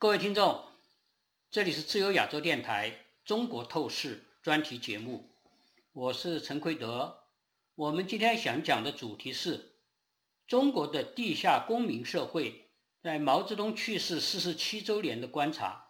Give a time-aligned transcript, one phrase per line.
[0.00, 0.64] 各位听众，
[1.50, 2.88] 这里是自由亚洲电台
[3.24, 5.28] 《中国透视》专题节目，
[5.90, 7.24] 我是陈奎德。
[7.74, 9.80] 我们今天想讲的主题是
[10.46, 12.70] 中国的地下公民社会
[13.02, 15.88] 在毛泽东去世四十七周年的观察。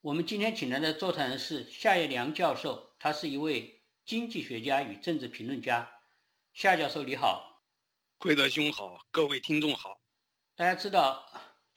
[0.00, 5.90] 我们今天请来的座谈人是夏业良教授，他是一位经济学家与政治评论家。
[6.52, 7.64] 夏教授你好，
[8.18, 10.00] 奎德兄好，各位听众好。
[10.54, 11.28] 大家知道。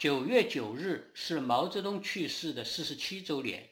[0.02, 3.70] 九月九日是毛泽东去世的四十七周年，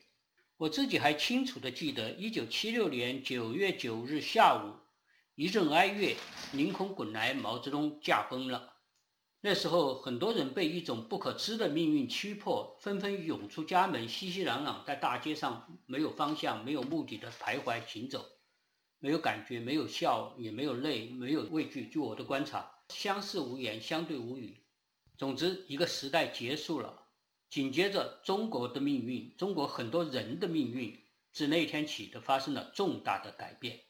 [0.57, 4.75] 我自己还清楚地记得，一九七六年九月九日下午，
[5.33, 6.15] 一阵哀乐，
[6.51, 8.75] 凌空滚来，毛泽东驾崩了。
[9.41, 18.23] 那时候，很多人被一种不可知的命运驱迫，纷纷涌出家门，熙熙攘攘在大街上，没有方向、没有目的的徘徊行走，
[18.99, 21.87] 没有感觉，没有笑，也没有泪，没有畏惧。
[21.87, 24.55] 据我的观察，相视无言，相对无语。
[25.19, 26.97] 总之，一个时代结束了，
[27.49, 30.97] 紧接着中国的命运，中国很多人的命运，
[31.33, 33.81] 自那天起都发生了重大的改变。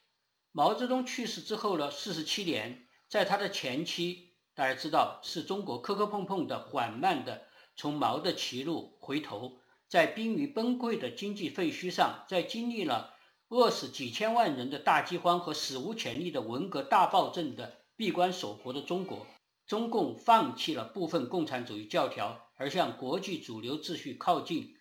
[0.52, 7.44] 毛泽东去世之后呢，四十七年，在他的前期，大家知道是中国磕磕碰碰的、缓慢的
[7.76, 13.14] 从毛的歧路回头，在濒于崩溃的经济废墟上，在经历了
[13.50, 19.28] 饿死几千万人的大饥荒和史无前例的文革大暴政的闭关锁国的中国。
[19.70, 24.76] 中共放弃了部分共产主义教条，而向国际主流秩序靠近。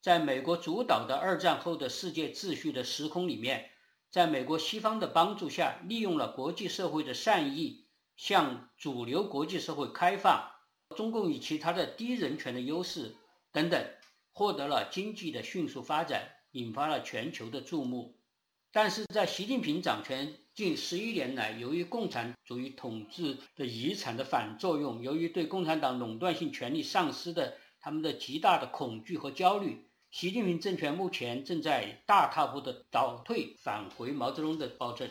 [0.00, 3.70] 在美国主导的二战后的世界秩序的时空里面，
[4.10, 10.50] 在美国西方的帮助下，利用了国际社会的善意，向主流国际社会开放。
[10.96, 13.14] 中共以其他的低人权的优势
[13.52, 13.80] 等等，
[14.32, 18.18] 获得了经济的迅速发展，引发了全球的注目。
[18.74, 20.34] 但是在习近平掌权。
[20.54, 35.08] 近十一年来，由于共产主义统治的遗产的反作用，由于对共产党垄断性权力丧失的他们的极大的恐惧和焦虑，习近平政权目前正在大踏步的倒退，返回毛泽东的暴政。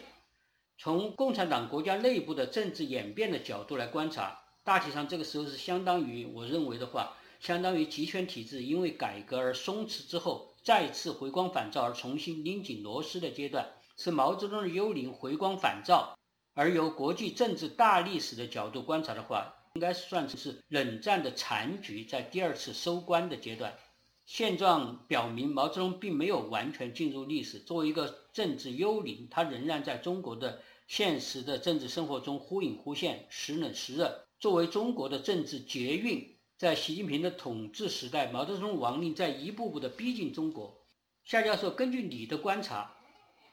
[0.78, 13.73] 从共产党国家内部的政治演变的角度来观察，大体上这个时候是相当于我认为的话，相当于集权体制因为改革而松弛之后，再次回光返照而重新拧紧螺丝的阶段。
[13.98, 16.17] 是毛泽东的幽灵回光返照，
[16.54, 23.77] 而由国际政治大历史的角度观察的话，应该算是冷战的残局在第二次收官的阶段。
[24.26, 27.60] 现状表明，毛泽东并没有完全进入历史。
[27.60, 34.26] 作为一个政治幽灵，他仍然在中国的现实的政治生活中忽隐忽现，时冷时热。
[34.39, 40.86] 作为中国的政治捷运，在习近平的统治时代，毛泽东亡灵在一步步的逼近中国。
[41.23, 42.95] 夏教授，根据你的观察。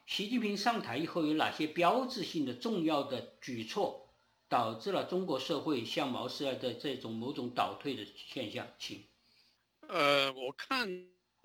[0.05, 4.07] 习近平上台以后有哪些标志性的重要的举措，
[4.47, 8.67] 导致了中国社会向毛时代的这种某种倒退的现象？
[8.77, 9.03] 请。
[9.87, 10.87] 呃，我看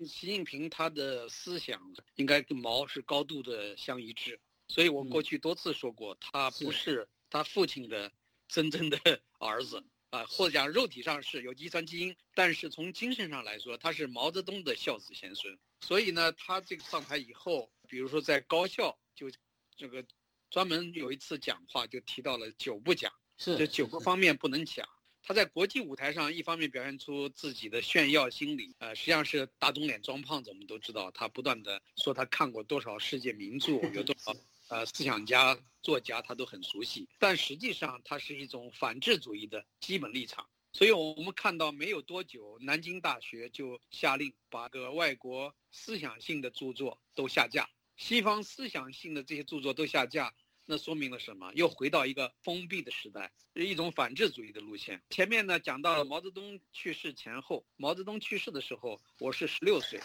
[0.05, 1.81] 习近平他的思想
[2.17, 8.11] 应该跟毛是高度的相一致，所以我过去多次说过，他不是他父亲的
[8.47, 8.99] 真正的
[9.39, 9.83] 儿子
[10.15, 15.57] 啊，或者讲肉体上是有遗传基因，但是从精神上来说，他是毛泽东的孝子贤孙。
[15.81, 17.71] 所以呢，他这个上台以后。
[17.87, 19.29] 比如说，在高校就
[19.77, 20.03] 这个
[20.49, 24.89] 专门有一次讲话，就提到了九不讲，是这九个方面不能讲。
[25.21, 30.49] 他在国际舞台上，一方面表现出自己的炫耀心理，呃，实际上是大肿脸装胖子。
[30.49, 34.35] 我们都知道，他不断的说他看过多少世界名著，有多少
[34.67, 37.07] 呃思想家、作家，他都很熟悉。
[37.19, 40.47] 但实际上，它是一种反智主义的基本立场。
[40.71, 47.69] 所以，我们看到没有多久，南京大学就下令把个外国思想性的著作都下架。
[47.95, 51.49] 西方思想性的这些著作都下架，那说明了什么？
[51.53, 55.01] 又回到一个封闭的时代，一种反智主义的路线。
[55.09, 60.01] 前面呢讲到了毛泽东去世前后，毛泽东去世的时候，我是十六岁，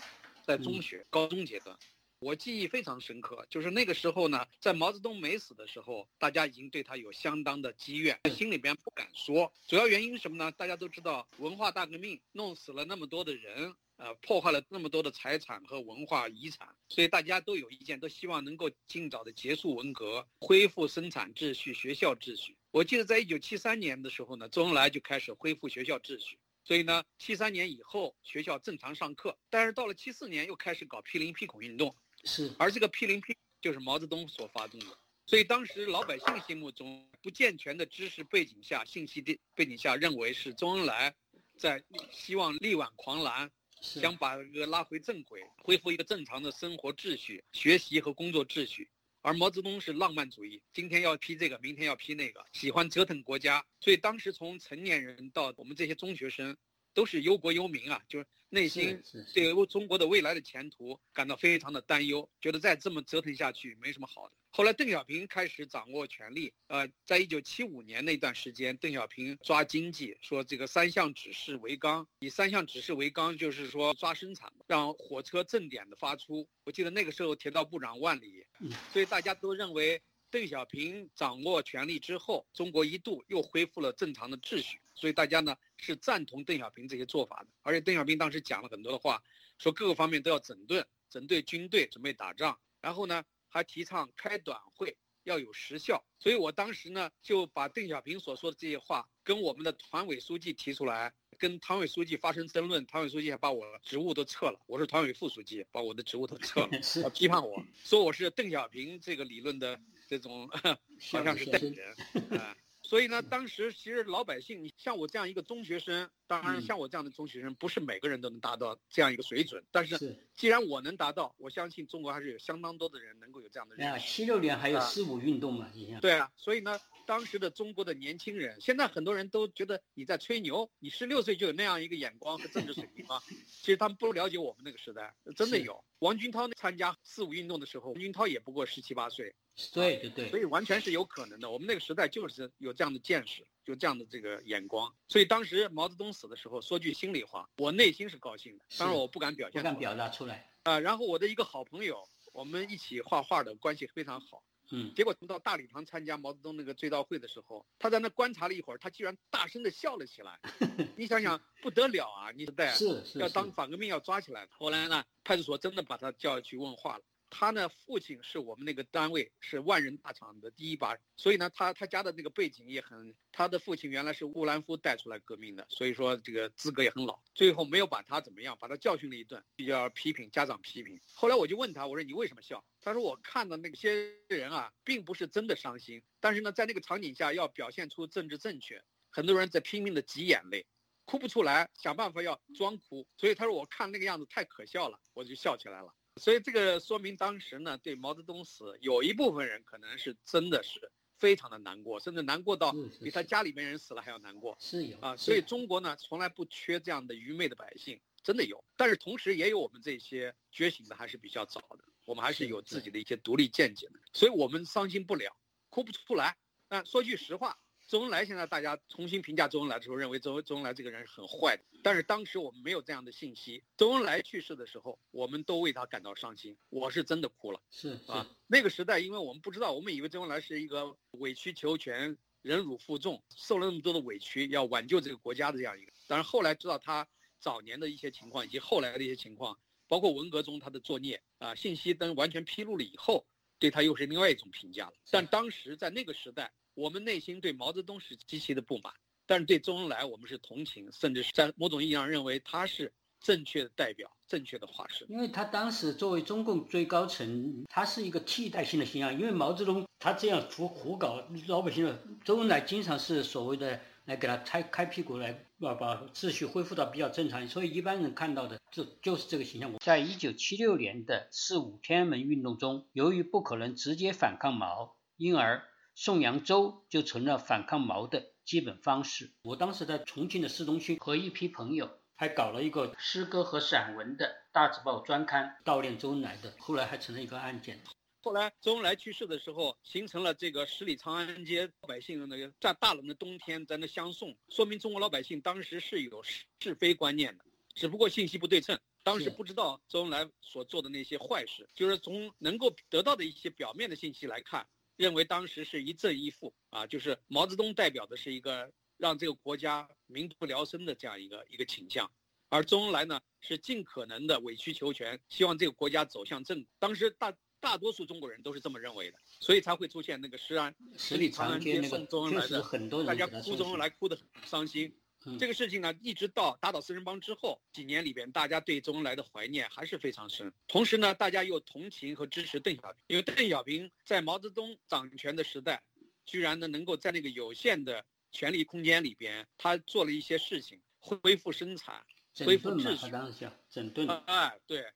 [0.47, 1.77] 在中学高中阶段，
[2.21, 3.47] 我记忆非常深刻。
[3.49, 9.51] 就是那个时候呢，在毛泽东没死的时候，大家已经对他有相当的积怨，心里边不敢说。
[9.67, 10.53] 主要原因是什么呢？
[10.53, 13.75] 大家都知道文化大革命弄死了那么多的人。
[13.97, 22.57] 呃，破坏了那么多的财产和文化遗产，所以大家都有意见，都希望能够尽早的结束文革，恢复生产秩序、学校秩序。
[22.71, 29.37] 我记得在一九七三年的时候呢，周恩来就开始恢复学校秩序，所以呢，七三年以后学校正常上课。
[29.51, 31.95] 但是到了七四年又开始搞批林批孔运动，
[32.25, 34.87] 是，而这个批零批就是毛泽东所发动的，
[35.27, 41.15] 所以当时老百姓心目中不健全的知识背景下、信息的背景下，认为是周恩来
[41.57, 43.51] 在希望力挽狂澜。
[43.83, 48.91] 想把这个拉回正轨，恢复一个正常的生活秩序、学习和工作秩序。
[49.23, 53.65] 而毛泽东是浪漫主义，今天要批这个，明天要批那个，喜欢折腾国家。
[53.81, 56.55] 所以当时从成年人到我们这些中学生，
[57.01, 59.03] 都是忧国忧民啊，就是内心
[59.33, 64.35] 对中国的未来的前途感到非常的担忧，觉得再这么折腾下去没什么好的。
[64.51, 76.47] 后来邓小平开始掌握权力，呃，在一九七五年那段时间，邓小平抓经济，说这个三项指示为纲，以三项指示为纲，就是说抓生产，让火车正点的发出。
[76.65, 78.45] 我记得那个时候铁道部长万里，
[78.93, 84.79] 所以大家都认为邓小平掌握权力之后，中国一度又恢复了正常的秩序。
[85.01, 89.23] 所以大家呢是赞同邓小平这些做法的，而且邓小平当时讲了很多的话，
[89.59, 93.25] 说各个方面都要整顿，整顿军队，准备打仗，然后呢。
[93.53, 110.49] 还提倡开短会要有实效，所以我当时呢就把邓小平所说的这些话跟我们的团委书记提出来，跟团委书记发生争论，团委书记还把我职务都撤了，我是团委副书记，把我的职务都撤了， 批判我说我是邓小平这个理论的这种
[111.11, 111.93] 好像是代理人
[112.39, 112.57] 啊。
[112.91, 119.63] 所以呢，当时其实老百姓，你像我这样一个中学生，当然像我这样的中学生，不是每个人都能达到这样一个水准。
[119.71, 123.77] 但是，既然我能达到，我相信中国还是有相当多的人能够有这样的。
[123.87, 126.01] 啊，七六年还有四五运动嘛，已经。
[126.01, 126.77] 对啊，所以呢，
[127.11, 133.21] 当时的中国的年轻人，现在很多人都觉得你在吹牛，你十六岁就有那样一个眼光和政治水平吗？
[133.49, 135.85] 其实他们不了解我们那个时代，真的有。
[135.99, 139.35] 王军涛参加四五运动的时候，王军涛也不过十七八岁。
[139.73, 141.51] 对对对，所以完全是有可能的。
[141.51, 144.95] 我们那个时代就是有这样的见识，有这样的这个眼光。
[145.09, 150.79] 所以当时毛泽东死的时候，说句心里话，我内心是高兴的，当然我不敢表现，不敢表达出来啊。
[150.79, 154.45] 然后我的一个好朋友，我们一起画画的关系非常好。
[154.71, 154.93] 嗯。
[154.95, 160.39] 结果到大礼堂参加毛泽东那个追悼会的时候，他在那观察了一会儿，他居然大声的笑了起来。
[160.97, 162.31] 你想想，不得了啊！
[162.33, 164.47] 你在是是要当反革命要抓起来。
[164.51, 167.05] 后来呢，派出所真的把他叫去问话了。
[167.33, 177.21] 他呢，父亲是我们那个单位是万人大厂的第一把，所以呢，他他家的那个背景也很，他的父亲原来是乌兰夫带出来革命的，所以说这个资格也很老。
[177.33, 181.01] 最后没有把他怎么样，把他教训了一顿，比较批评家长批评。
[181.15, 182.65] 后来我就问他，我说你为什么笑？
[182.81, 190.67] 他说我看的那些人啊，并不是真的伤心，但是呢，在那个场景下要表现出政治正确，很多人在拼命的挤眼泪，
[191.05, 193.07] 哭不出来，想办法要装哭。
[193.17, 195.95] 所以他说我看那个样子太可笑了，我就笑起来了。
[196.17, 204.57] 所以这个说明当时呢，对毛泽东死，有一部分人可能是真的是非常的难过，甚至难过到比他家里面人死了还要难过。
[204.59, 208.63] 是有啊，所以中国呢从来不缺这样的愚昧的百姓，真的有。
[208.77, 215.33] 但是同时也有我们这些觉醒的还是比较早的，我们还是有自己的一些独立见解的，所以我们伤心不了，
[215.69, 216.37] 哭不出来。
[216.69, 217.57] 那说句实话。
[217.87, 221.63] 周恩来现在大家重新评价周恩来的时候，认为周周恩来这个人是很坏的。
[221.83, 223.65] 但是当时我们没有这样的信息。
[223.77, 226.57] 周恩来去世的时候，我们都为他感到伤心。
[226.69, 227.61] 我是真的哭了。
[227.71, 235.93] 是啊，那个时代，因为我们不知道，我们以为周恩来是一个委曲求全、忍辱负重、受了那么多的委屈，要挽救这个国家的这样一个。
[236.07, 237.09] 但是后来知道他
[237.41, 239.59] 早年的一些情况，以及后来的一些情况，
[239.91, 243.27] 包括文革中他的作孽啊，信息灯完全披露了以后，
[243.59, 244.93] 对他又是另外一种评价了。
[245.11, 246.51] 但当时在那个时代。
[246.75, 248.95] 我们内心对毛泽东是极其的不满，
[249.27, 252.91] 但是对周恩来我们是同情，甚至是在某种意义上认为他是
[253.21, 255.07] 正确的代表、正确的化身。
[255.11, 259.13] 因为他当时作为中共最高层，他是一个替代性的形象。
[259.13, 263.79] 因为毛泽东他这样胡胡搞老百姓的，周恩来经常是所谓的
[264.11, 267.47] 来给他开开屁股，来把把秩序恢复到比较正常。
[267.49, 269.73] 所以一般人看到的就就是这个形象。
[269.73, 275.65] 我在一九七六年的四五天安门运动中，由于不可能直接反抗毛，因而。
[275.97, 279.33] 颂扬州就成了反抗毛的基本方式。
[279.43, 286.55] 我当时在重庆的市中心和一批朋友还搞了一个诗歌和散文的大字报专刊，悼念周恩来的。
[286.59, 287.81] 后来还成了一个案件。
[288.23, 304.67] 后来周恩来去世的时候，形成了这个十里长安街老百姓那个在大冷的冬天在那相送，说明中国老百姓当时是有是非观念的，只不过信息不对称，当时不知道周恩来所做的那些坏事，就是从能够得到的一些表面的信息来看。
[304.97, 312.13] 认为当时是一正一负啊，就是毛泽东代表的是一个让这个国家民不聊生的这样一个一个倾向，
[312.51, 316.67] 而周恩来呢是尽可能的委曲求全，希望这个国家走向正。
[316.79, 322.63] 当时大大多数中国人都是这么认为的，所以才会出现那个十安十里长安街送周恩来的，
[323.05, 324.93] 大家哭周恩来哭得很伤心。
[325.39, 330.51] 这个事情呢，一直到打倒四人帮之后几年里边，大家对周恩来的怀念还是非常深。
[330.67, 335.83] 同时呢，大家又同情和支持邓小平，因为邓小平在毛泽东掌权的时代，
[336.25, 338.03] 居然呢能够在那个有限的
[338.33, 342.03] 权力空间里边，他做了一些事情，恢复生产，
[342.47, 344.09] 恢复秩序，整顿。
[344.25, 344.87] 哎，对，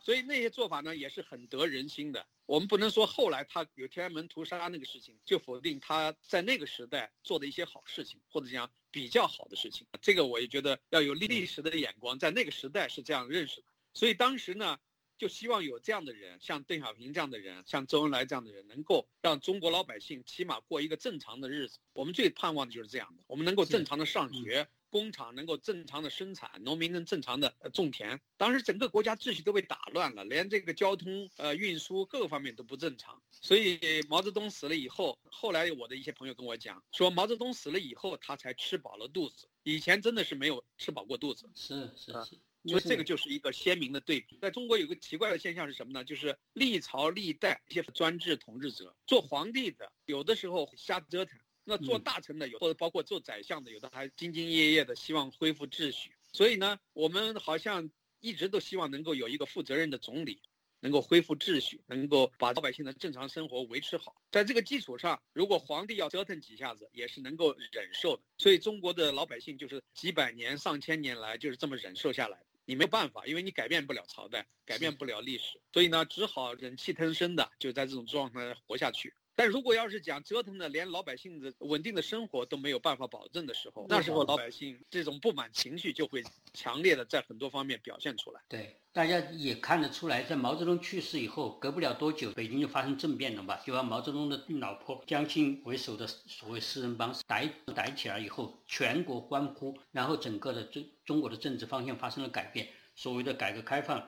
[0.00, 2.26] 所以那些做法呢也是很得人心的。
[2.46, 9.86] 我们不能说后来他有天安门屠杀那个事情就否定他在那个时代做的一些好事情，或者讲比较好的事情。
[10.02, 13.66] 这个我也觉得要有历史的眼光，在那个时代是这样认识的。
[13.94, 14.78] 所以当时呢，
[15.16, 21.78] 就希望有这样的人，像邓小平这样的人，像周恩来这样的人，能够让中国老百姓起码过一个正常的日子。
[21.92, 24.66] 我们最盼望的就是这样的，我们能够正常的上学。
[24.90, 28.20] 工厂能够正常的生产，农民能正常的种田。
[28.36, 33.22] 当时整个国家秩序都被打乱了，连这个交通、呃运输各个方面都不正常。
[33.30, 33.78] 所以
[34.08, 41.48] 毛泽东死了以后，后来我的一些朋友跟我讲，说毛泽东死了以后，他才吃饱了肚子，以前真的是没有吃饱过肚子。
[41.54, 44.38] 是是是，所以这个就是一个鲜明的对比。
[44.42, 46.04] 在中国有个奇怪的现象是什么呢？
[46.04, 51.38] 就是历朝历代一些专制统治者做皇帝的，有的时候瞎折腾。
[51.70, 56.10] 那做大臣的有，或者包括做宰相的，有的还兢兢业业的，希望恢复秩序。
[56.32, 60.42] 所以呢，我们好像一直都希望能够有一个负责任的总理，
[60.80, 64.20] 能够恢复秩序，能够把老百姓的正常生活维持好。
[64.32, 68.22] 在这个基础上，如果皇帝要折腾几下子，也是能够忍受的。
[68.38, 72.42] 所以中国的老百姓就是几百年、上千年来就是这么忍受下来。
[72.64, 79.12] 你没有办法，因为你改变不了朝代，改变不了历史，所以呢，只好忍气吞声的就在这种状态活下去。
[79.40, 88.42] 但如果要是讲折腾的，连老百姓的稳定的生活都没有办法保证的时候，那时候老百姓这种不满情绪就会强烈的在很多方面表现出来。
[88.50, 93.62] 对，大家也看得出来，在毛泽东去世以后，隔不了多久，北京就发生政变了吧？
[93.64, 104.06] 就把毛泽东的老婆江青为首的所谓四人帮逮逮起来以后，全国欢呼，然后整个的中中国的政治方向发生了改变，所谓的改革开放。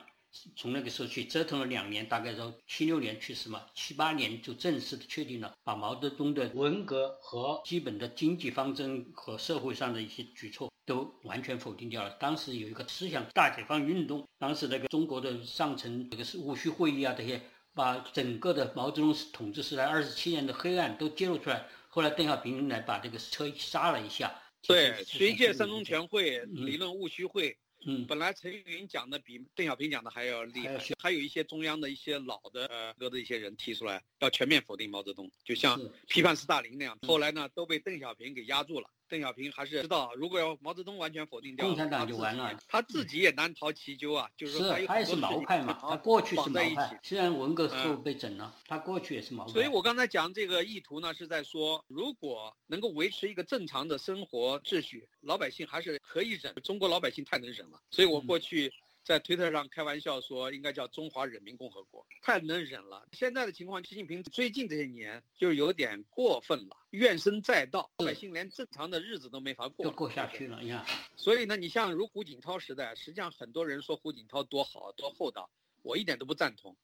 [0.56, 12.10] 从那个时候去折腾了两年，大概到七六年去世嘛，七八年就正式的确定了，把毛泽东的文革和基本的经济方针和社会上的一些举措都完全否定掉了。
[12.18, 17.40] 当时有一个思想大解放运动，当时那个中国的上层这个是戊戌会议啊这些，
[17.74, 21.68] 把整个的毛泽东统治时代二十七年的黑暗都揭露出来。
[21.88, 24.32] 后来邓小平来把这个车杀了一下。
[24.62, 27.54] 对，学界三中全会理论戊戌会。
[27.84, 36.98] 嗯，本来陈云讲的比邓小平讲的还要厉害，还有一些中央的一些老的呃哥的一些人提出来要全面否定毛泽东，就像批判斯大林那样。
[37.06, 38.88] 后来呢，都被邓小平给压住了。
[39.12, 42.58] 邓小平还是知道，如果要毛泽东完全否定掉，共产党就完了。
[42.66, 49.52] 他自己也难逃其咎啊，就是说他也是毛派嘛，他过去是毛派，虽然文革后被整了，他过去也是毛派。
[49.52, 56.54] 所以我刚才讲这个意图呢，是在说，如果能够维持一个正常的生活秩序，老百姓还是可以忍。
[56.64, 58.72] 中国老百姓太能忍了，所以我过去。
[59.04, 63.04] 在推特上开玩笑说，应该叫中华人民共和国，太能忍了。
[63.12, 70.60] 现在的情况，习近平最近这些年就有点过分了，怨声载道，老百姓连正常的日子都没法过，过下去了。
[70.62, 75.50] 你看，所以呢，你像如胡锦涛时代，实际上很多人说胡锦涛多好多厚道，
[75.82, 76.76] 我一点都不赞同。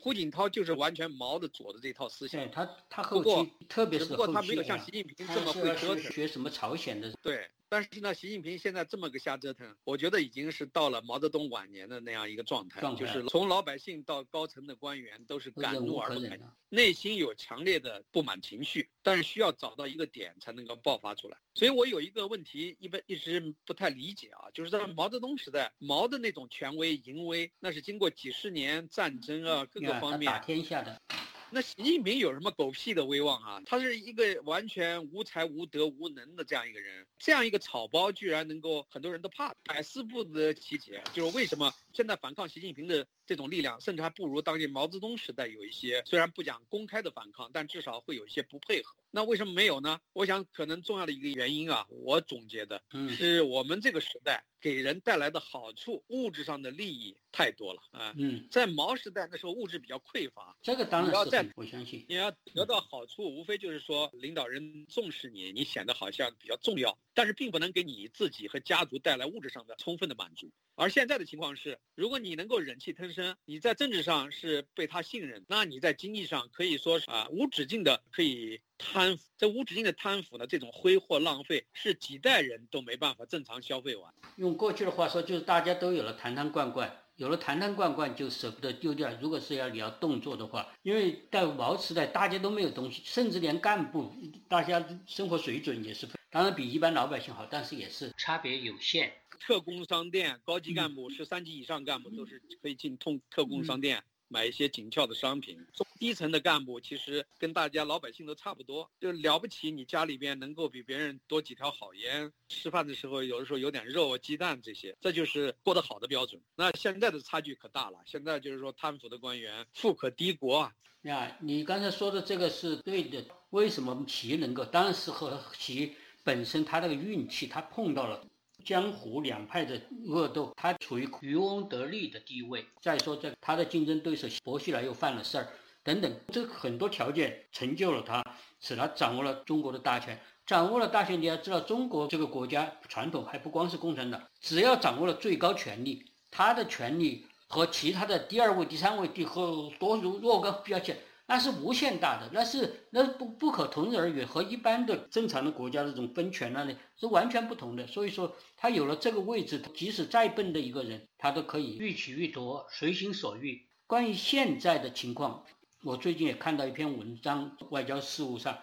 [0.00, 7.50] 胡锦涛就是完全毛的左的这套思想，他他后期特别是不过他没有像习近平这么会折腾，学什么朝鲜的对。
[7.68, 21.36] 但是呢，习近平现在这么个瞎折腾，我觉得已经是到了毛泽东晚年的那样一个状态，就是从老百姓到高层的官员都是敢怒而不敢言，内心有强烈的不满情绪，但是需要找到一个点才能够爆发出来。
[21.54, 31.02] 所以我有一个问题，一般一直不太理解啊，就是在毛泽东时代，毛的那种权威淫威，那是经过几十年战争啊各个方面打天下的。
[31.50, 33.62] 那习近平有什么狗屁的威望啊？
[33.66, 41.02] 他是一个完全无才无德无能的这样一个人，这样一个草包居然能够很多人都怕，百思不得其解。
[41.12, 48.94] 就是为什么现在反抗习近平的这种力量，甚至还不如当年毛泽东时代有一些，虽然不讲公开的反抗，但至少会有一些不配合。
[49.10, 49.98] 那为什么没有呢？
[50.12, 54.44] 我想可能重要的一个原因啊，我总结的是我们这个时代。
[54.58, 58.12] 给人带来的好处，物质上的利益太多了啊！
[58.18, 70.50] 嗯，在毛时代那时候物质比较匮乏，这个当然要在我相信，你要得到好处，无非就是说领导人重视你，你显得好像比较重要，但是并不能给你自己和家族带来物质上的充分的满足。
[70.74, 78.60] 而现在的情况是，如果你能够忍气吞声，你在政治上是被他信任，那你在经济上可以说是啊无止境的可以。
[78.78, 84.12] 贪腐，这无止境的贪腐呢，这种挥霍浪费是几代人都没办法正常消费完。
[84.36, 89.10] 用过去的话说，就是大家都有了坛坛罐罐，有了坛坛罐罐就舍不得丢掉。
[89.18, 94.12] 如果是要你要动作的话，因为在毛时代大家都没有东西，甚至连干部，
[94.46, 99.10] 大家生活水准也是，当然比一般老百姓好，但是也是差别有限。
[99.36, 104.02] 特工商店高级干部、十三级以上干部都是可以进通特工商店。
[104.28, 109.70] 买一些紧俏的商品，中低层的干部其实跟大家老百姓都差不多，就了不起。
[109.70, 116.42] 你家里边能够比别人多几条好烟，吃饭的时候有的时候有点肉、鸡蛋这些，这就是过得好的标准。
[116.56, 120.72] 那现在的差距可大了，现在就是说贪腐的官员富可敌国啊。
[121.02, 123.24] 呀，你刚才说的这个是对的。
[123.50, 124.64] 为什么企业能够？
[124.64, 128.26] 当然是和企业本身他那个运气，他碰到了
[128.66, 132.66] 江湖两派的恶斗，他处于渔翁得利的地位。
[132.82, 135.46] 再说这他的竞争对手薄熙来又犯了事儿，
[135.84, 138.20] 等等，这很多条件成就了他，
[138.60, 140.20] 使他掌握了中国的大权。
[140.44, 150.98] 掌握了大权，你要知道，中国这个国家传统还不光是共产党，只要掌握了最高权力，他的权力和其他的第二位、第三位、第和多如若干比较起来。
[151.28, 157.84] 那是无限大的，那是那不不可同日而语，和一般的正常的国家这种分权那里是完全不同的。
[157.88, 163.60] 所以说，他有了这个位置，即使再笨的一个人，他都可以欲取欲夺，随心所欲。
[163.88, 165.44] 关于现在的情况，
[165.82, 168.56] 我最近也看到一篇文章，外交事务上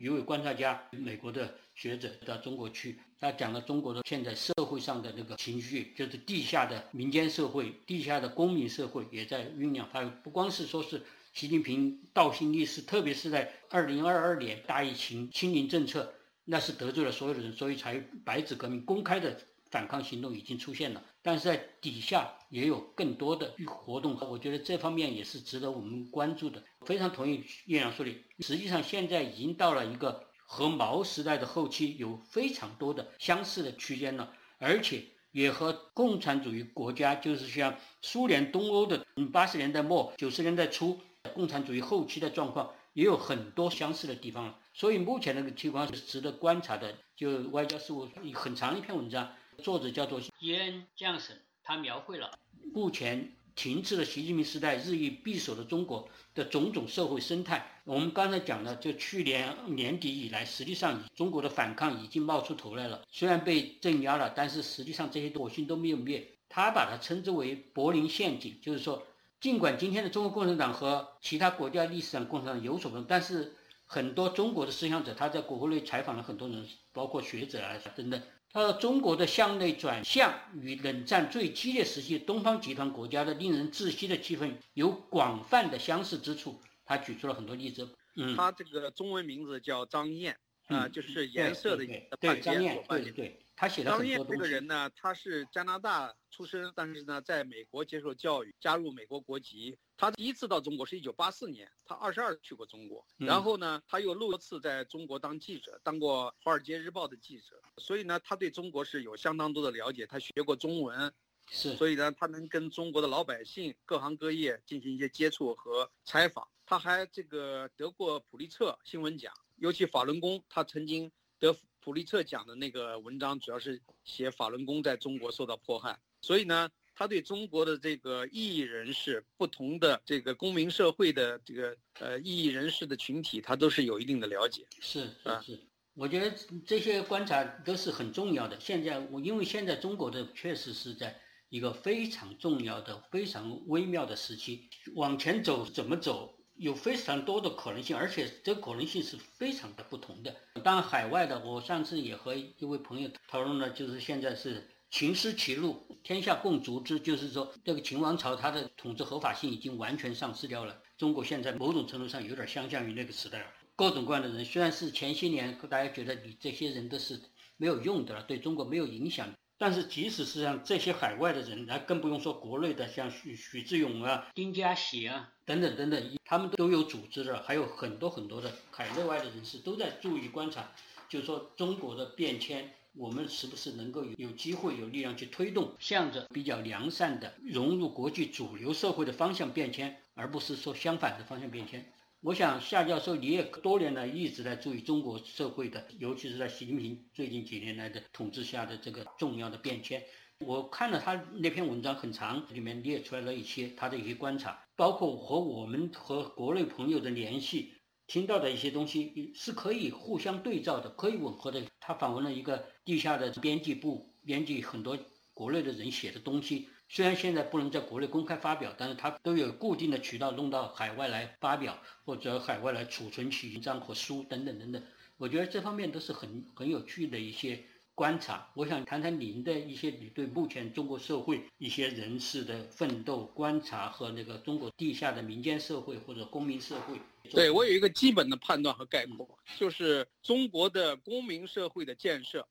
[0.00, 9.86] 一位观察家，美国的学者到中国去，他讲了中国的现在社会上的那个情绪，就是地下的民间社会、地下的公民社会也在酝酿。
[9.92, 11.02] 他不光是说是。
[11.38, 16.12] 习近平倒行逆施，特别是在二零二二年大疫情清零政策，
[16.44, 19.40] 那是得罪了所有的人，所以才白纸革命，公开的
[19.70, 21.04] 反抗行动已经出现了。
[21.22, 26.60] 但是在底下也有更多的活动，我觉得这方面也是值得我们关注的。
[26.84, 40.98] 非常同意叶良说的，实际上现在已经到了一个和毛时代的后期有非常多的相似的区间了，而且也和共产主义国家，就是像苏联东欧的八十年代末九十年代初。
[41.34, 46.94] 共产主义后期的状况也有很多相似的地方了，所以目前这个情况是值得观察的。
[47.16, 52.38] 就外交事务很长一篇文章，作者叫做伊恩·江森，他描绘了
[52.72, 57.82] 目前停滞的习近平时代日益闭锁的中国的种种社会生态。
[57.84, 66.34] 我们刚才讲的，就去年年底以来，实际上中国的反抗已经冒出头来了，虽然被镇压了，但是实际上这些火星都没有灭。
[66.48, 69.07] 他把它称之为柏林陷阱，就是说。
[69.40, 78.20] 尽管今天的中国共产党和其他国家历史上共产党有所不同，但是很多中国的思想者，他在国会内采访了很多人，包括学者啊等等。
[78.50, 86.60] 他说，中国的向内转向与冷战最激烈时期东方集团国家的令人窒息的气氛有广泛的相似之处。
[86.84, 87.94] 他举出了很多例子。
[88.16, 90.36] 嗯，他这个中文名字叫张燕
[90.66, 92.08] 啊，就是颜色的颜。
[92.18, 93.38] 对张燕，对对。
[93.58, 94.12] 他写了很多东西。
[94.14, 99.76] 张燕这个人呢，他是加拿大出生，但是呢，在美国接受教育，加入美国国籍。
[99.96, 103.04] 他第一次到中国是一九八四年，他二十二去过中国。
[103.16, 107.60] 然后呢，他又多次在中国当记者，当过《华尔街日报》的记者。
[107.78, 110.06] 所以呢，他对中国是有相当多的了解。
[110.06, 111.12] 他学过中文，
[111.50, 111.74] 是。
[111.74, 116.46] 所以呢，他能跟中国的老百姓、各行各业进行一些接触和采访。
[116.64, 121.52] 他还这个得过普利策新闻奖，尤其法轮功，他曾经得。
[121.88, 134.66] 普利策讲的那个文章主要是写法轮功在中国受到迫害，所以呢，他对中国的这个异议人士、不同的这个公民社会的这个呃异议人士的群体，他都是有一定的了解。
[134.82, 135.60] 是是是，
[135.94, 138.60] 我觉得这些观察都是很重要的。
[138.60, 146.37] 现在我因为现在中国的确实是在一个非常重要的、非常微妙的时期，往前走怎么走？
[146.58, 150.34] 有非常多的可能性，而且这可能性是非常的不同的。
[150.64, 160.82] 当然，海外的，我上次也和一位朋友讨论了，就是现在是秦失其路，天下共逐之，就是说这个秦王朝它的统治合法性已经完全丧失掉了。
[160.96, 163.46] 中国现在某种程度上有点相像于那个时代了。
[163.76, 167.20] 各种各样的人，虽然是前些年大家觉得你这些人都是
[167.56, 169.32] 没有用的了，对中国没有影响。
[169.60, 180.70] 但是，即使是像这些海外的人，那更不用说国内的，像许许志勇啊、丁家喜啊等等等等，他们都有组织的，还有很多很多的海内外的人士都在注意观察，
[181.08, 191.90] 就是说中国的变迁，我们是不是能够有有机会、有力量去推动，向着比较良善的融入国际主流社会的方向变迁，而不是说相反的方向变迁。
[192.20, 200.04] 我想夏教授，你也多年来一直在注意中国社会的，尤其是在习近平最近几年来的统治下的这个重要的变迁。
[200.40, 207.74] 我看了他那篇文章很长，里面列出来了一些他的一些观察，包括和我们和国内朋友的联系，
[208.06, 211.60] 听到的一些东西是可以互相对照的，可以吻合的。
[211.80, 214.96] 他访问了一个地下的编辑部，编辑很多
[215.34, 216.68] 国内的人写的东西。
[216.88, 224.80] 虽然现在不能在国内公开发表，但是他都有固定的渠道弄到海外来发表，或者海外来储存起文章和书等等等等。
[225.16, 227.64] 我觉得这方面都是很很有趣的一些
[227.98, 228.48] 观察。
[228.54, 236.96] 我想谈谈您的一些你对目前中国社会一些人士的奋斗观察和那个中国地下的民间社会或者公民社会。
[237.28, 242.46] 对我有一个基本的判断和概括，就是中国的公民社会的建设。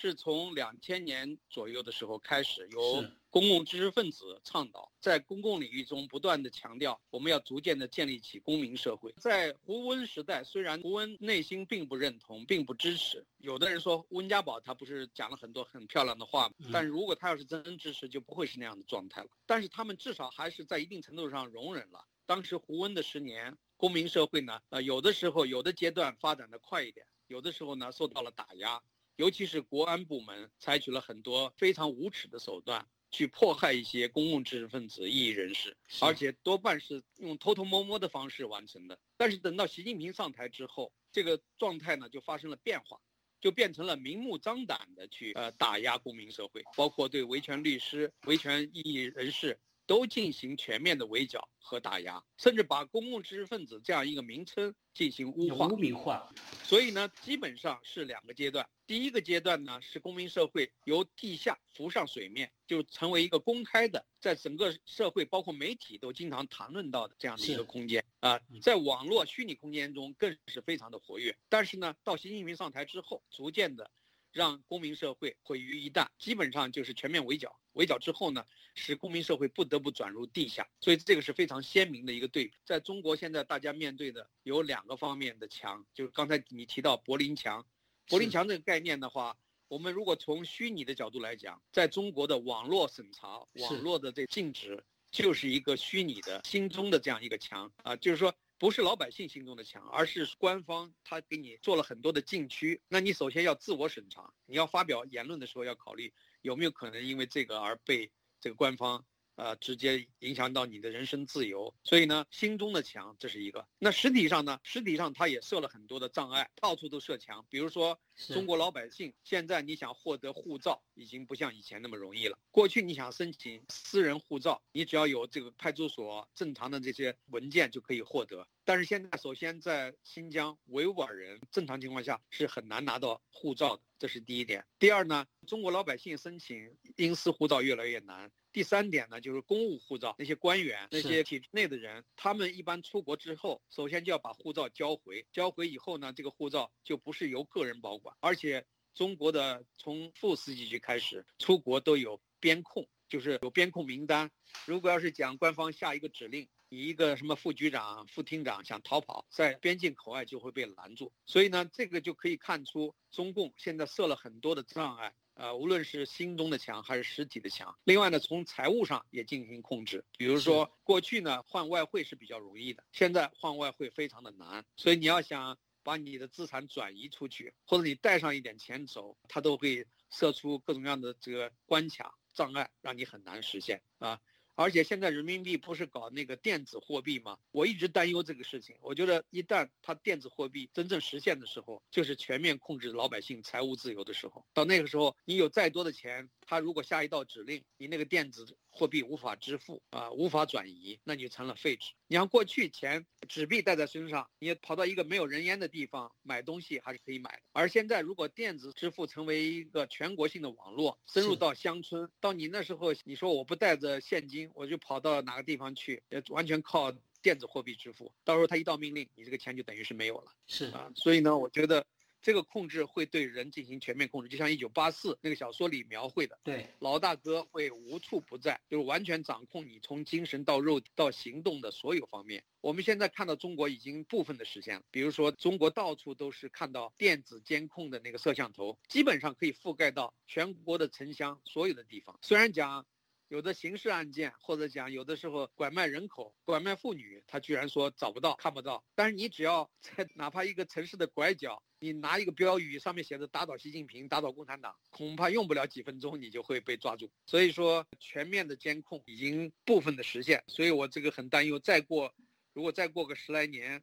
[0.00, 9.12] 是从两千年左右的时候开始，由公共知识分子倡导，在公共领域中不断的强调，我们要逐渐的建立起公民社会。
[9.18, 19.28] 在胡温时代，虽然胡温内心并不认同，并不支持，有的人说温家宝他不是讲了很多很漂亮的话，但如果他要是真支持，就不会是那样的状态了。
[19.46, 28.80] 但是他们至少还是在一定程度上容忍了当时胡温的十年公民社会呢，呃，有的时候有的阶段发展的快一点，有的时候呢受到了打压。
[29.18, 38.96] 尤其是国安部门采取了很多非常无耻的手段，去迫害一些公共知识分子、异议人士，而且多半是用偷偷摸摸的方式完成的。
[39.16, 43.00] 但是等到习近平上台之后，这个状态呢就发生了变化，
[43.40, 49.58] 就变成了明目张胆的去呃打压公民社会，包括对维权律师、维权异议人士。
[49.88, 56.30] 都进行全面的围剿和打压，甚至把公共知识分子这样一个名称进行污化、污名化。
[56.62, 58.68] 所以呢，基本上是两个阶段。
[58.86, 71.34] 第一个阶段呢，是公民社会由地下浮上水面，就成为一个公开的，在整个社会包括媒体都经常谈论到的这样的一个空间啊，在网络虚拟空间中更是非常的活跃。
[71.48, 73.90] 但是呢，到习近平上台之后，逐渐的。
[74.32, 77.58] 让公民社会毁于一旦，基本上就是全面围剿。
[77.72, 80.68] 围剿之后呢，使公民社会不得不转入地下。
[80.80, 82.54] 所以这个是非常鲜明的一个对比。
[82.64, 87.64] 在中国现在大家面对的有两个方面的墙，就是刚才你提到柏林墙。
[88.06, 89.36] 柏林墙这个概念的话，
[89.68, 98.34] 我们如果从虚拟的角度来讲，在中国的网络审查、网络的这禁止，就是一个虚拟的心中的这样一个墙啊，就是说。
[98.58, 102.82] 不是老百姓心中的强，而是官方他给你做了很多的禁区。
[102.88, 109.06] 那你首先要自我审查，你要发表言论的时候要考虑有没有可能因为这个而被这个官方。
[109.38, 113.64] 呃，直接影响到你的人身自由，所以呢，心中的墙这是一个。
[113.78, 117.46] 那实体上呢，实体上它也设了很多的障碍，到处都设墙。
[117.48, 122.36] 比如说，中国老百姓现在你想获得护照，已经不像以前那么容易了。
[122.50, 128.44] 过去你想申请私人护照，你只要有这个派出所正常的这些文件就可以获得。
[128.64, 134.66] 但是现在，首先在新疆维吾尔人正常情况下是很难拿到护照的，这是第一点。
[134.80, 138.28] 第二呢，中国老百姓申请英私护照越来越难。
[138.58, 145.24] 第三点呢，就是公务护照，那些官员、那些体制内的人，他们一般出国之后，首先就要把护照交回。
[145.30, 154.28] 交回以后呢，这个护照就不是由个人保管，而且中国的从副司级局开始出国都有边控，就是有边控名单。
[154.66, 161.12] 如果要是讲官方下一个指令，你一个什么副局长、副厅长想逃跑，在边境口岸就会被拦住。
[161.26, 165.14] 所以呢，这个就可以看出中共现在设了很多的障碍。
[165.38, 170.04] 呃，无论是心中的墙还是实体的墙，另外呢，从财务上也进行控制。
[170.16, 174.66] 比如说，过去呢换外汇是比较容易的，现在换外汇非常的难。
[174.76, 184.20] 所以你要想把你的资产转移出去，或者你带上一点钱走，它都会设出各种各样的这个关卡障碍，让你很难实现啊。
[184.58, 187.38] 而且现在人民币不是搞那个电子货币吗？
[187.52, 188.74] 我一直担忧这个事情。
[188.80, 194.44] 我觉得一旦它电子货币真正实现的时候，就是全面控制老百姓财务自由的时候。
[194.52, 201.92] 到那个时候，你有再多的钱，它如果下一道指令，你那个电子货币无法支付啊，无法转移，那你就成了废纸。
[202.06, 207.42] 你像过去钱纸币带在身上，你跑到一个没有人烟的地方买东西还是可以买的。
[207.52, 214.48] 而现在，如果电子支付成为一个全国性的网络，深入到乡村，到你那时候，你说我不带着现金。
[214.54, 218.12] 我就跑到哪个地方去，完全靠电子货币支付。
[218.24, 220.32] 到时候他一道命令，你这个钱就等于是没有了。
[220.46, 221.84] 是啊，所以呢，我觉得
[222.20, 226.38] 这个控制会对人进行全面控制，就像《一九八四》那个小说里描绘的。
[226.42, 232.42] 对，老大哥会无处不在，就是完全掌控你从精神到肉到行动的所有方面。
[232.60, 242.18] 我们现在看到中国已经部分的实现了，比如说中国到处都是看到电子监控的那个摄像头，基本上可以覆盖到全国的城乡所有的地方。
[242.22, 242.86] 虽然讲。
[243.28, 248.82] 有的刑事案件，或者讲有的时候拐卖人口、拐卖妇女，他居然说找不到、看不到。
[248.94, 257.10] 但是你只要在 哪怕一个城市的拐角，你拿一个标语，上面写着“打倒习近平，打倒共产党”，恐怕用不了几分钟，你就会被抓住。
[257.26, 260.42] 所以说，全面的监控已经部分的实现。
[260.46, 262.14] 所以我这个很担忧，再过
[262.54, 263.82] 如果再过个十来年，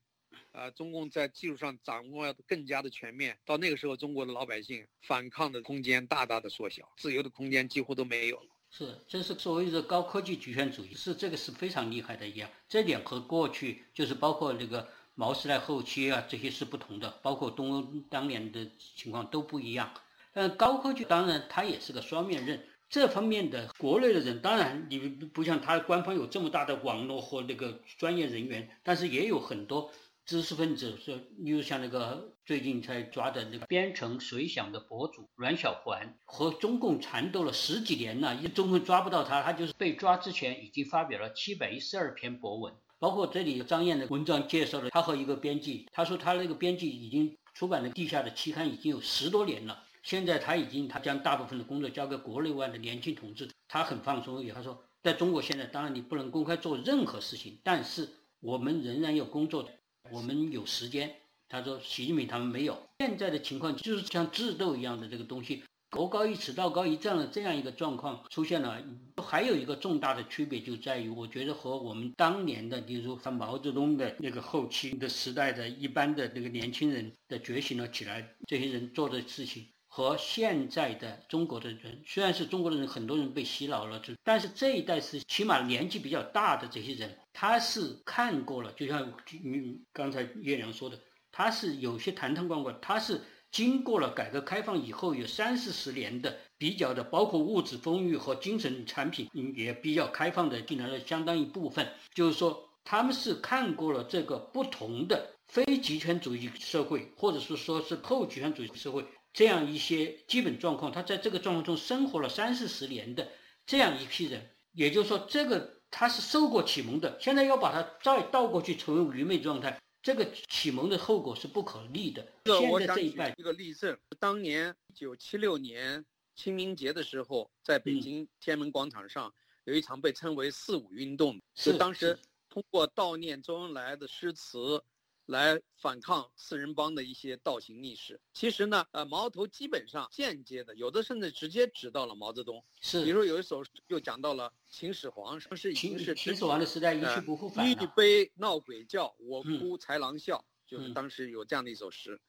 [0.54, 8.55] 呃，中共在技术上掌握更加的全面，到那个时候，中国的老百姓反抗的空间大大的缩小，自由的空间几乎都没有了。
[8.70, 12.50] 是，这是所谓的高科技集权主义，是这个是非常厉害的一样。
[12.68, 19.94] 这点和过去就是包括那个毛时代后期啊，这些是不同的，包括东欧当年的情况都不一样。
[20.34, 29.90] 但高科技当然它也是个双面刃，这方面的国内的人当然你不像他官方有这么大的网络和那个专业人员，但是也有很多
[30.26, 58.10] 知识分子，说，例如像那个最近才抓的那个编程随想的博主阮小环，和中共缠斗了十几年了，一中共抓不到他，他就是被抓之前已经发表了七百一十二篇博文，包括这里张燕的文章介绍了他和一个编辑，他说他那个编辑已经出版了地下的期刊已经有十多年了，现在他已经他将大部分的工作交给国内外的年轻同志，他很放松，他说在中国现在当然你不能公开做任何事情，但是
[58.40, 59.70] 我们仍然有工作的。
[60.12, 61.14] 我们有时间，
[61.50, 62.78] 他说习近平他们没有。
[63.00, 68.82] 现在的情况就是像智斗一样的这个东西，国高一尺，道高一丈的这样一个状况出现了。
[69.18, 79.68] 还有一个重大的区别就在于，我觉得和我们当年的，比如说像毛泽东的那个后期的时代的一般的那个年轻人的觉醒了起来，这些人做的事情。
[79.96, 89.10] 和现在的中国的人，虽然是中国的人，很多人被洗脑了，就但是这一代是起码年纪比较大的这些人，他是看过了，就像
[89.42, 91.00] 你刚才叶良说的，
[91.32, 109.06] 他是有些坛坛罐罐，他是经过了改革开放以后有三四十年的比较的，包括物质丰裕和精神产品也比较开放的进来了相当一部分，就是说他们是看过了这个不同的非极权主义社会，或者是说是后极权主义社会。
[109.36, 113.28] 这样一些基本状况，他在这个状况中生活了三四十年的
[113.66, 122.26] 这样一批人，也就是说，这个他是受过启蒙的，现在要把他再倒过去成为愚昧状态，这个启蒙的后果是不可逆的。
[122.46, 129.34] 现在这一代一个例证，当年一九七六年清明节的时候，在北京天安门广场上
[129.66, 132.18] 有一场被称为“四五运动”，是当时
[132.50, 134.82] 通过悼念周恩来的诗词。
[135.26, 138.20] 来反抗四人帮的一些倒行逆施。
[138.34, 142.64] 其实呢，呃，矛头基本上间接的，有的甚至直接指到了毛泽东。
[142.80, 147.72] 是，比如有一首又讲到了秦始皇，当时已经是秦始皇的时代一去不复返了。
[147.72, 152.20] 玉杯闹鬼叫，我哭豺狼笑，就是当时有这样的一首诗。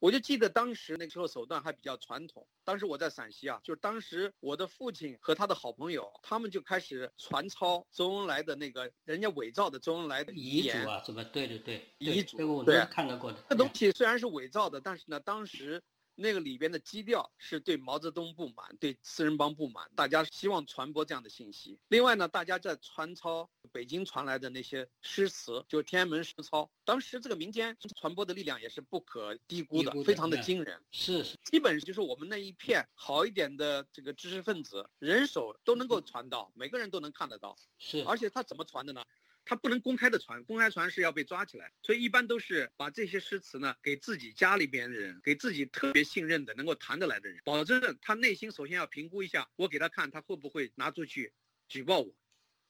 [0.00, 2.46] 我就记得当时那个时候手段还比较传统。
[2.64, 11.24] 当时我在陕西啊，就是当时我的父亲和他的好朋友，他们就开始传抄周恩来的那个人家伪造的周恩来的遗嘱啊，什么？
[11.24, 13.38] 对对对，遗嘱，我都看到过的。
[13.48, 15.82] 这东西虽然是伪造的，但是呢，当时。
[16.20, 21.78] 那个里边的基调是对毛泽东不满，对四人帮不满，大家希望传播这样的信息。
[21.86, 26.68] 另外呢，大家在传抄北京传来的那些诗词，就天安门诗操。
[26.84, 30.82] 当时这个民间传播的力量也是不可低估的，非常的惊人。
[30.90, 37.56] 是是，基本就是我们那一片好一点的这个知识分子，人手都能够传到，每个人都能看得到。
[37.78, 39.04] 是，而且他怎么传的呢？
[39.48, 51.32] 他不能公开的传，公开传是要被抓起来，所以一般都是把这些诗词呢给自己家里边的人，给自己特别信任的、能够谈得来的人，保证他内心首先要评估一下，我给他看，他会不会拿出去
[51.66, 52.14] 举报我？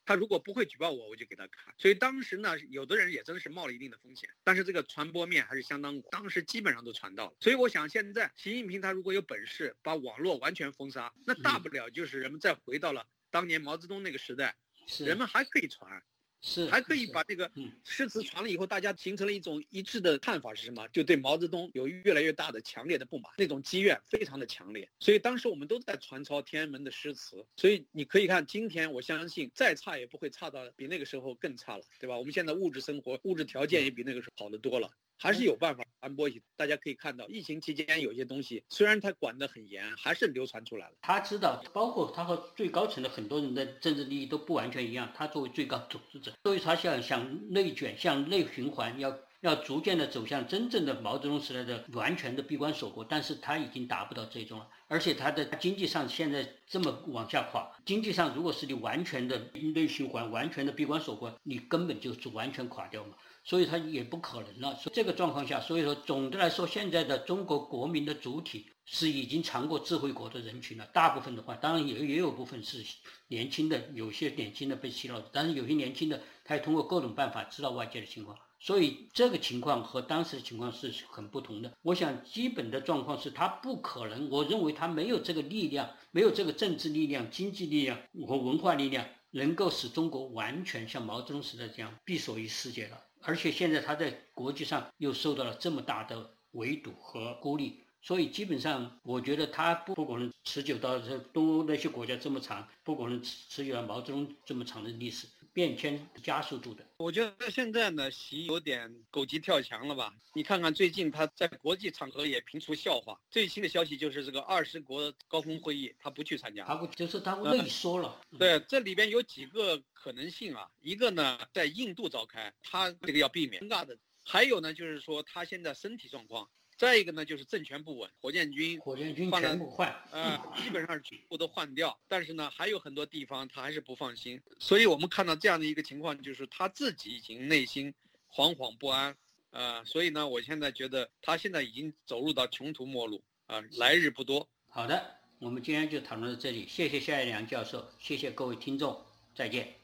[0.05, 1.75] 他如果不会举报我，我就给他看。
[1.77, 7.37] 所以当时呢，有的人也真是冒了一定的风险，但是这个传播面还是相当广，当时基本上都传到了。
[7.41, 14.57] 所以我想，现在习近平他如果有本事把网络完全封杀，那大不了就是人们再回到了当年毛泽东那个时代，
[15.01, 16.01] 人们还可以传。
[16.41, 17.51] 是，还可以把这个
[17.85, 20.87] 诗词传了以后，大家形成了一种一致的看法是什么？
[20.89, 24.89] 就对毛泽东有越来越大的强烈的不满，那种积怨非常的强烈。
[25.01, 27.45] 所以当时我们都在传抄天安门的诗词。
[27.57, 32.17] 所以你可以看，今天我相信再差也不会差到比那个时候更差了，对吧？
[32.17, 34.91] 我们现在物质生活、物质条件也比那个时候好得多了。
[35.19, 40.95] 还是有办法传播起，大家可以看到，疫情期间有些东西虽然他管得很严，还是流传出来了。
[41.03, 45.13] 他知道，包括他和最高层的很多人的政治利益都不完全一样。
[45.15, 53.05] 他作为最高统治者，所以他想向内卷，向内循环，要要逐渐的走向真正的毛泽东时代的完全的闭关锁国。
[53.05, 63.15] 但是他已经达不到这种了，而且他的经济上现在这么往下垮，经济上如果是你完全的内循环，完全的闭关锁国，你根本就是完全垮掉嘛。
[63.49, 64.79] 所以它也不可能了。
[64.93, 70.87] 这个状况下，所以说总的来说，现在的中国国民的主体是已经尝过智慧国的人群了。
[70.93, 72.85] 大部分的话，当然也也有部分是
[73.29, 78.37] 年轻的，有些年轻的被洗脑，但是有些年轻的他也通过各种办法知道外界的情况。
[78.61, 81.73] 所以这个情况和当时的情况是很不同的。
[81.81, 93.01] 我想基本的状况是，他不可能，我认为他没有这个力量，没有这个政治力量、经济力量和文化力量，能够使中国完全像毛泽东时代这样闭锁于世界了。
[93.29, 105.29] 而且现在他在国际上又受到了这么大的围堵和孤立，所以基本上我觉得他不不可能持久到这东欧那些国家这么长，不可能持持久到毛泽东这么长的历史。
[105.53, 110.15] 变迁加速度的，我觉得现在呢，习有点狗急跳墙了吧？
[110.35, 113.21] 你看看最近他在国际场合也频出笑话。
[113.31, 118.21] 最新的消息就是这个二十国高峰会议，他不去参加，他不就是他内缩了。
[118.39, 120.69] 对，这里边有几个可能性啊。
[120.81, 126.49] 一个呢，在印度召开，他这个要避免尴尬的还有呢，就是说他现在身体状况。
[126.79, 131.99] 再一个呢，就是政权不稳，火箭军火箭军全部换，呃，基本上全部都换掉。
[132.07, 134.41] 但是呢，还有很多地方他还是不放心。
[134.61, 137.93] 所以我们看到这样的一个情况，就是他自己已经内心
[138.33, 139.17] 惶惶不安，
[139.51, 144.49] 呃，所以呢，我现在觉得他现在已经走入到穷途末路，啊，来日不多。
[144.69, 149.75] 好的，我们今天就讨论到这里，谢谢夏一良教授，谢谢各位听众，再见。